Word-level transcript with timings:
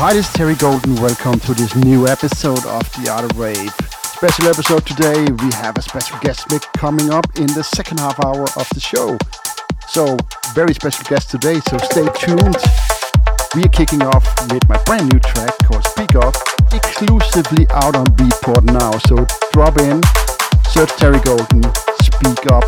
Hi, 0.00 0.14
this 0.14 0.26
is 0.26 0.32
Terry 0.32 0.54
Golden. 0.54 0.94
Welcome 0.94 1.38
to 1.40 1.52
this 1.52 1.76
new 1.76 2.08
episode 2.08 2.64
of 2.64 2.90
The 2.96 3.10
Art 3.12 3.30
of 3.30 3.38
Rave. 3.38 3.70
Special 4.16 4.48
episode 4.48 4.86
today. 4.86 5.30
We 5.30 5.52
have 5.60 5.76
a 5.76 5.82
special 5.82 6.18
guest 6.20 6.50
mix 6.50 6.64
coming 6.72 7.10
up 7.10 7.26
in 7.36 7.48
the 7.48 7.62
second 7.62 8.00
half 8.00 8.18
hour 8.24 8.44
of 8.44 8.66
the 8.72 8.80
show. 8.80 9.18
So, 9.88 10.16
very 10.54 10.72
special 10.72 11.04
guest 11.04 11.28
today, 11.28 11.60
so 11.68 11.76
stay 11.76 12.08
tuned. 12.16 12.56
We 13.54 13.68
are 13.68 13.74
kicking 13.76 14.00
off 14.00 14.24
with 14.50 14.66
my 14.70 14.80
brand 14.84 15.12
new 15.12 15.20
track 15.20 15.52
called 15.68 15.84
Speak 15.84 16.16
Up, 16.16 16.34
exclusively 16.72 17.68
out 17.68 17.94
on 17.94 18.06
Beatport 18.16 18.64
now. 18.72 18.96
So, 19.04 19.28
drop 19.52 19.76
in, 19.84 20.00
search 20.72 20.96
Terry 20.96 21.20
Golden, 21.20 21.60
Speak 22.00 22.48
Up. 22.48 22.64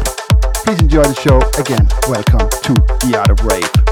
Please 0.68 0.80
enjoy 0.80 1.04
the 1.08 1.16
show. 1.16 1.40
Again, 1.56 1.88
welcome 2.12 2.44
to 2.60 2.74
The 3.08 3.16
Art 3.16 3.30
of 3.30 3.40
Rave. 3.46 3.91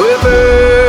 We're 0.00 0.79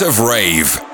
of 0.00 0.20
Rave. 0.20 0.87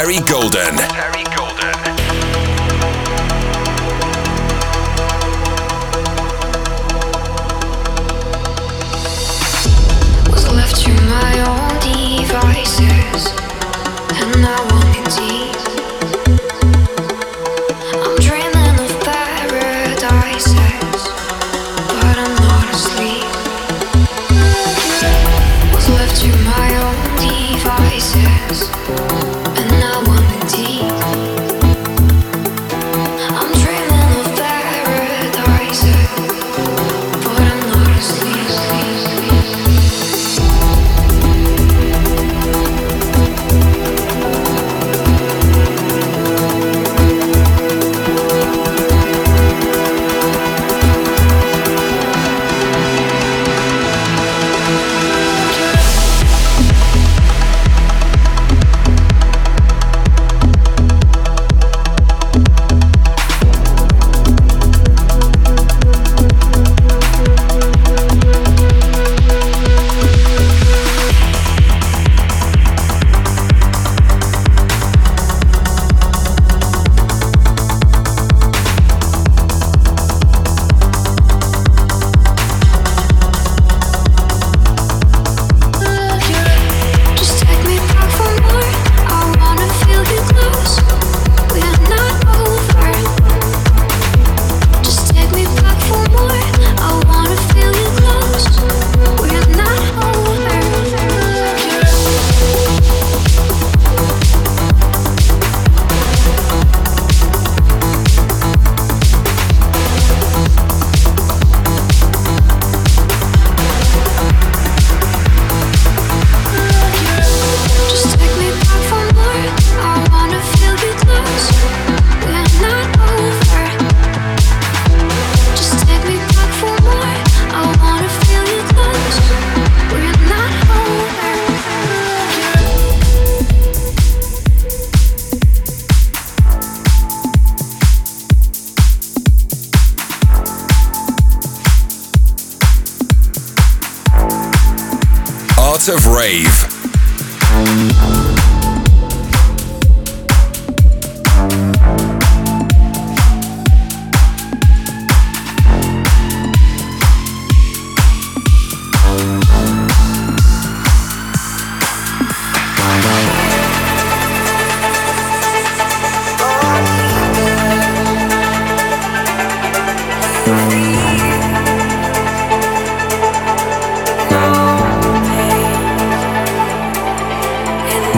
Terry 0.00 0.18
Golden. 0.20 0.99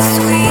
sweet. 0.03 0.42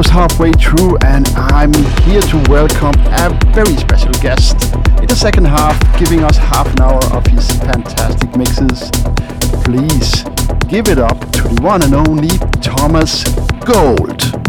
Almost 0.00 0.32
halfway 0.32 0.50
through, 0.52 0.96
and 1.04 1.28
I'm 1.36 1.74
here 2.04 2.22
to 2.22 2.42
welcome 2.48 2.94
a 3.08 3.38
very 3.52 3.76
special 3.76 4.12
guest 4.22 4.72
in 4.98 5.06
the 5.06 5.14
second 5.14 5.44
half, 5.44 5.78
giving 5.98 6.24
us 6.24 6.38
half 6.38 6.66
an 6.72 6.80
hour 6.80 7.04
of 7.12 7.26
his 7.26 7.46
fantastic 7.58 8.34
mixes. 8.34 8.90
Please 9.62 10.24
give 10.68 10.88
it 10.88 10.98
up 10.98 11.20
to 11.32 11.42
the 11.42 11.60
one 11.60 11.82
and 11.82 11.92
only 11.92 12.30
Thomas 12.62 13.24
Gold. 13.66 14.39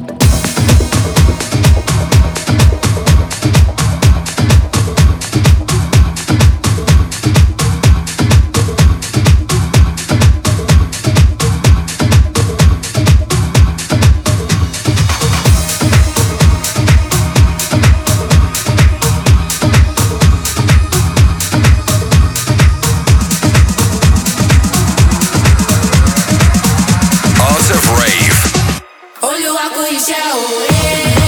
walk 29.50 29.76
with 29.76 29.92
your 29.92 30.00
shadow. 30.00 31.21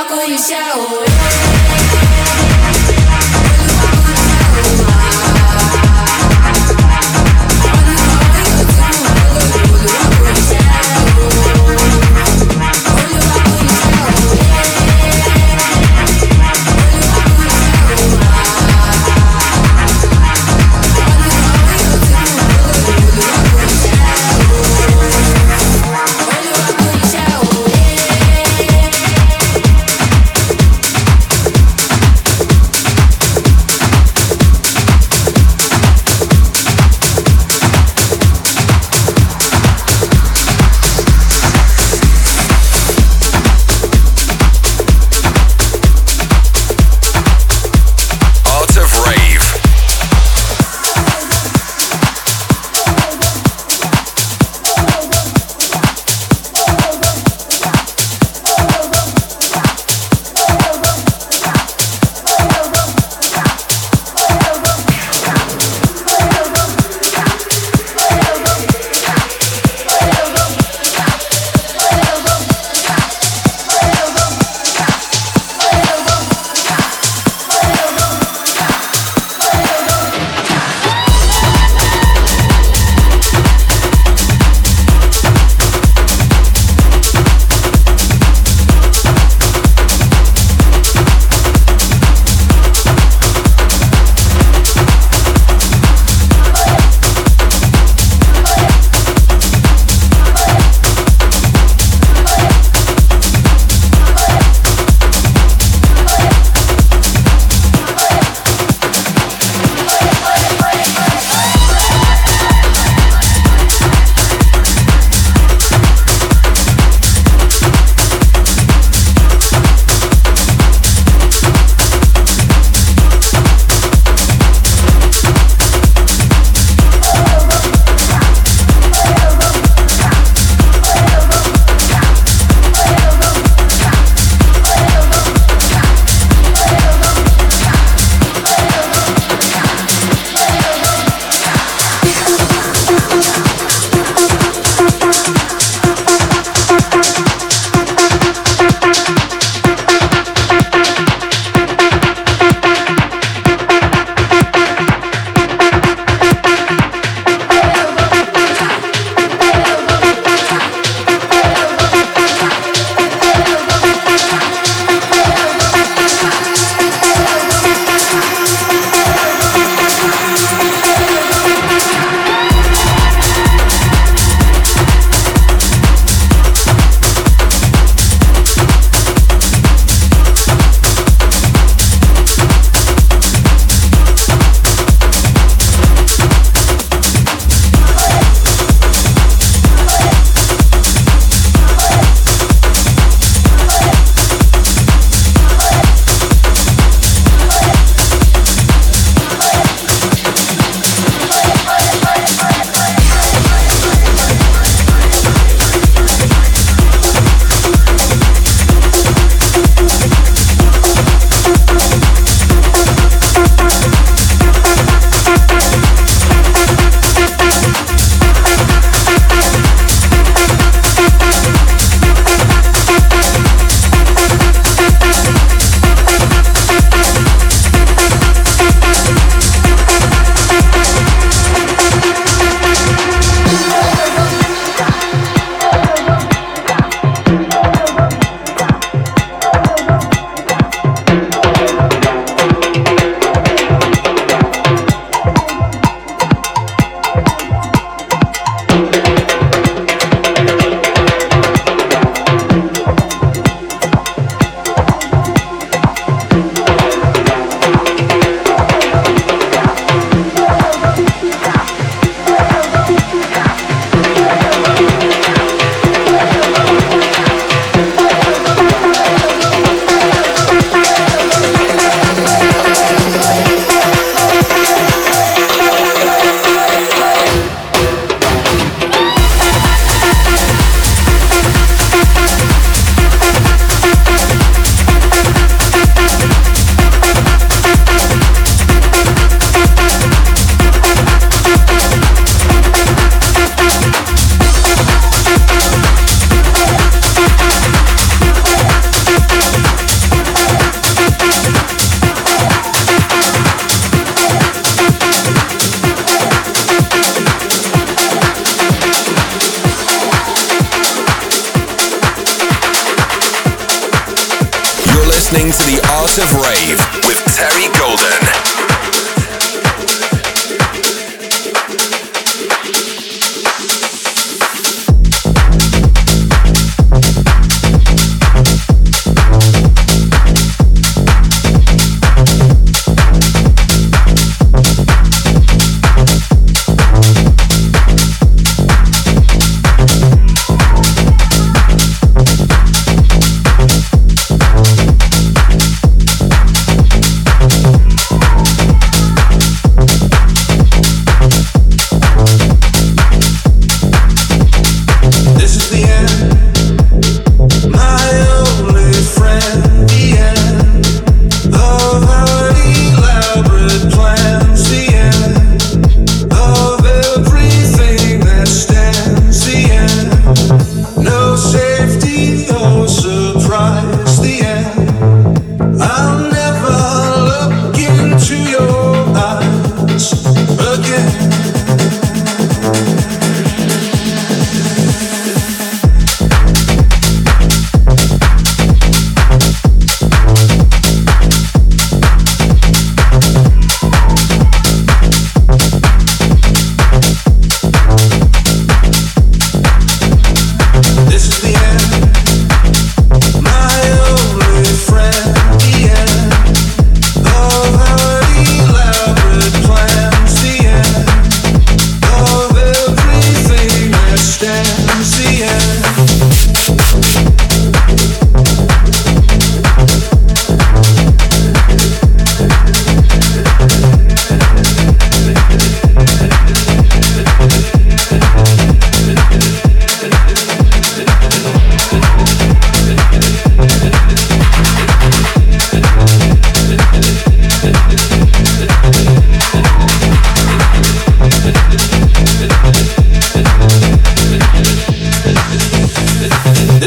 talk 0.00 0.10
or 0.12 0.24
you 0.24 0.38
shout. 0.38 1.59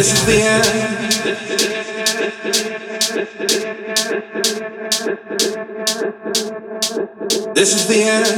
this 0.03 0.11
is 0.19 0.25
the 0.25 0.39
end. 0.43 0.73
This 7.55 7.71
is 7.73 7.87
the 7.87 8.03
end, 8.03 8.35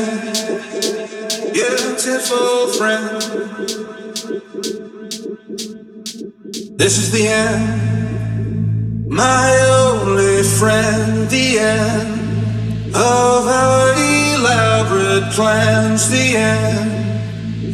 beautiful 1.53 2.68
friend. 2.78 3.22
This 6.78 6.97
is 6.99 7.11
the 7.11 7.28
end, 7.28 9.07
my 9.07 9.49
only 9.82 10.43
friend. 10.43 11.28
The 11.32 11.57
end 11.57 12.95
of 12.95 13.47
our 13.47 13.93
elaborate 14.36 15.34
plans. 15.34 16.09
The 16.11 16.38
end 16.38 17.05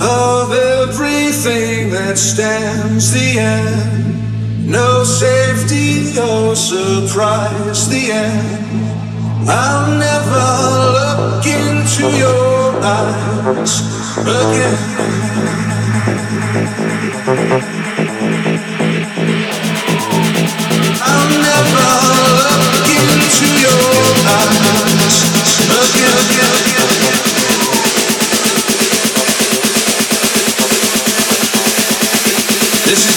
of 0.02 0.52
everything 0.52 1.92
that 1.92 2.18
stands. 2.18 3.12
The 3.12 3.40
end, 3.40 4.70
no 4.70 5.04
safety 5.04 6.18
or 6.20 6.56
surprise. 6.56 7.88
The 7.90 8.12
end. 8.12 8.62
I'll 9.48 9.98
never 9.98 10.46
look 10.98 11.46
into 11.46 12.06
your 12.18 12.82
eyes 12.84 13.82
again. 14.20 15.12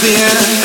This 0.04 0.63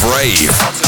Brave. 0.00 0.46
rave. 0.46 0.87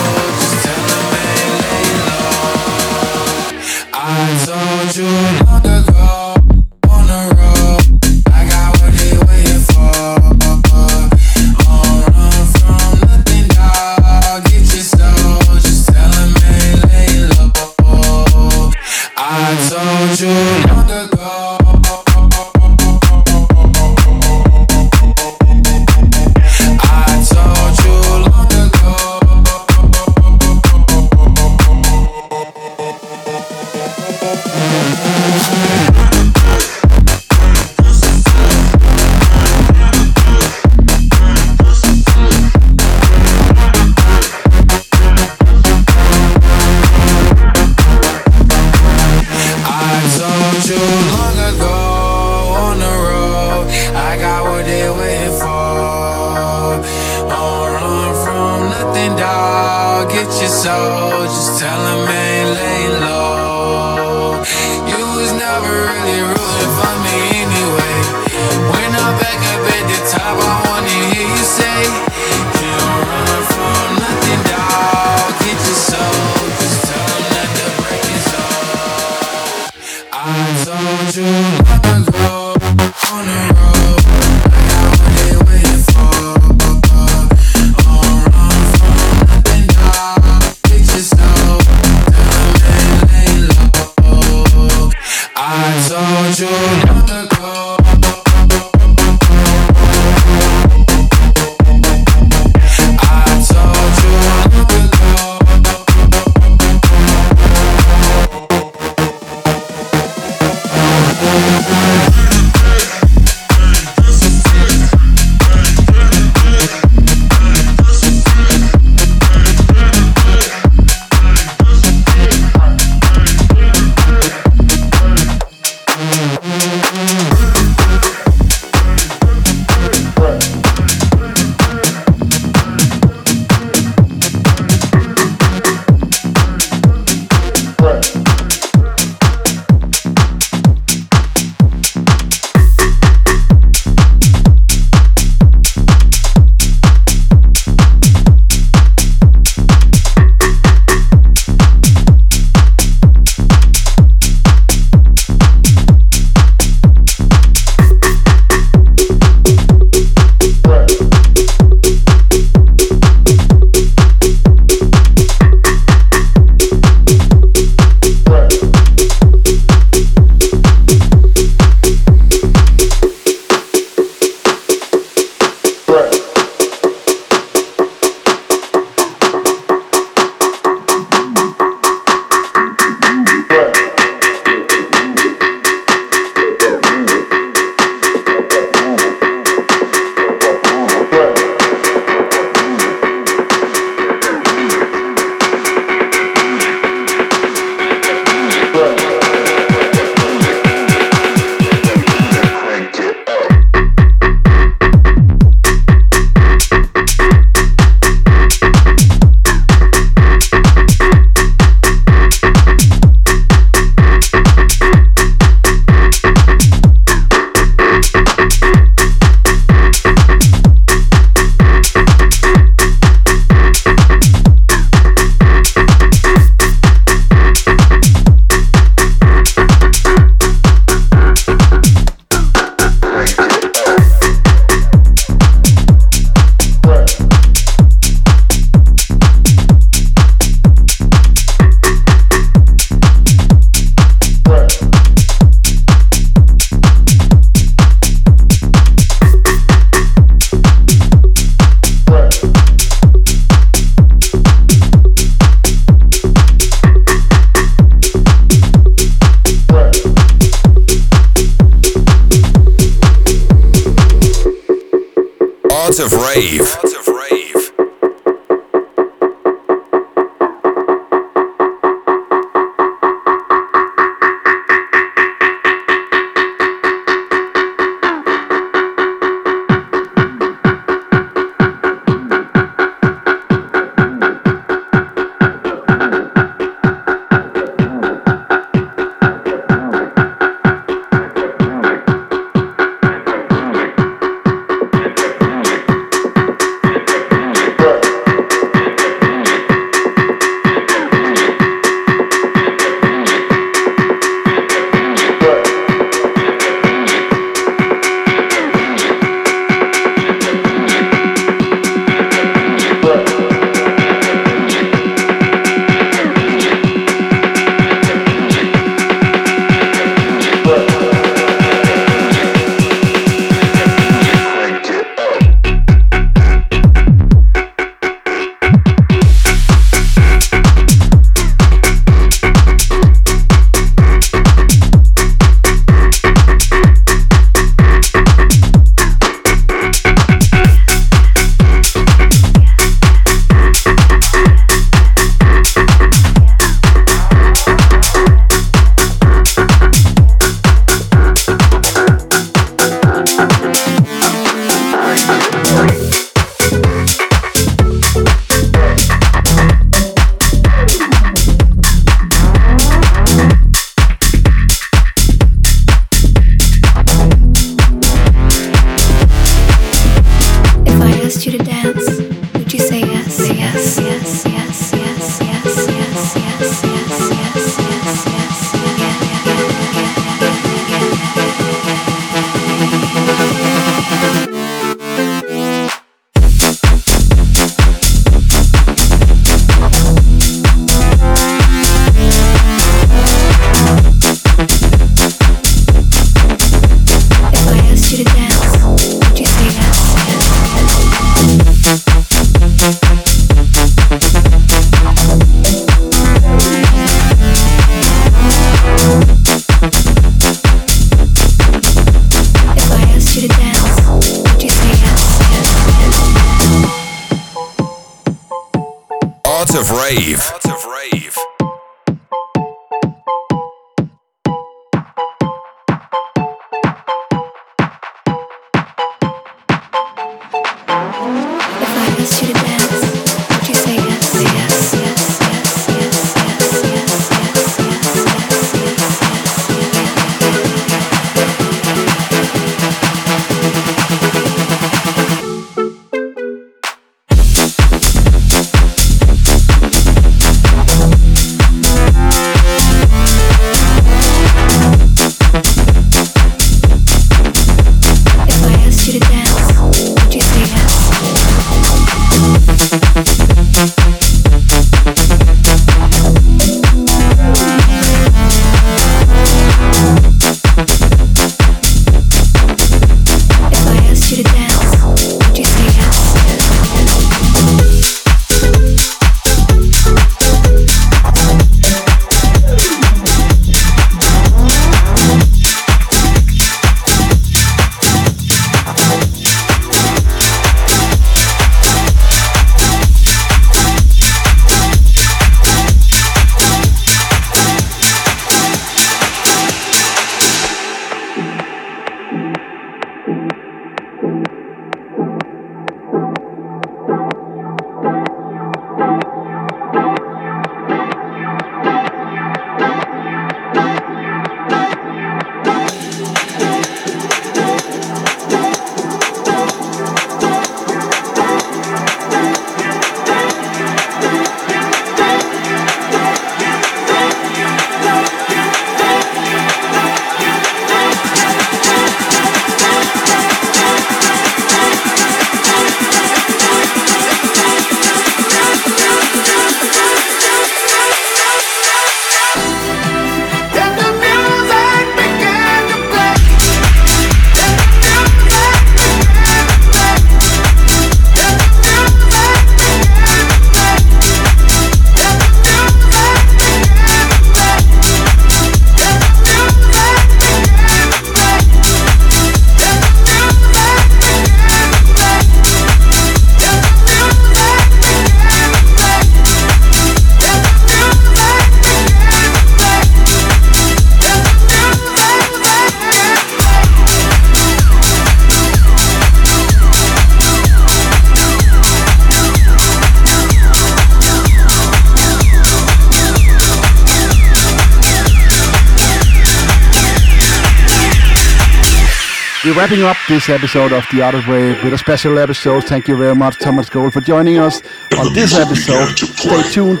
We're 592.70 592.76
wrapping 592.76 593.02
up 593.02 593.16
this 593.28 593.48
episode 593.48 593.92
of 593.92 594.06
The 594.12 594.22
Art 594.22 594.36
of 594.36 594.46
Rave 594.46 594.84
with 594.84 594.92
a 594.92 594.98
special 594.98 595.40
episode. 595.40 595.82
Thank 595.82 596.06
you 596.06 596.16
very 596.16 596.36
much, 596.36 596.56
Thomas 596.60 596.88
Gold, 596.88 597.12
for 597.12 597.20
joining 597.20 597.58
us 597.58 597.82
on 598.16 598.32
this 598.32 598.54
episode. 598.54 599.18
Stay 599.18 599.62
tuned, 599.72 600.00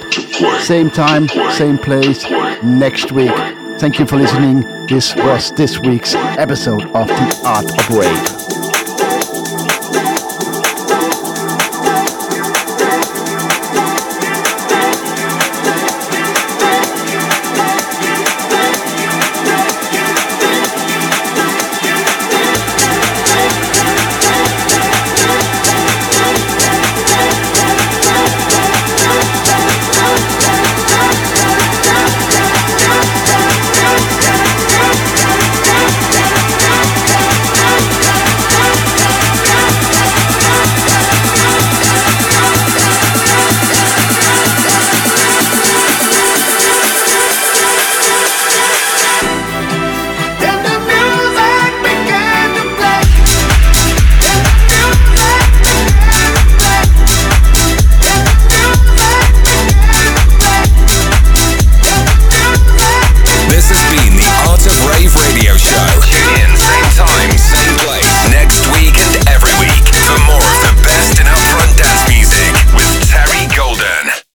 same 0.60 0.88
time, 0.88 1.26
same 1.50 1.78
place, 1.78 2.30
next 2.62 3.10
week. 3.10 3.34
Thank 3.80 3.98
you 3.98 4.06
for 4.06 4.18
listening. 4.18 4.60
This 4.86 5.16
was 5.16 5.50
this 5.56 5.80
week's 5.80 6.14
episode 6.14 6.84
of 6.94 7.08
The 7.08 7.40
Art 7.44 7.64
of 7.76 7.90
Rave. 7.90 8.59